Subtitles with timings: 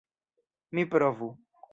[0.73, 1.29] Mi provu.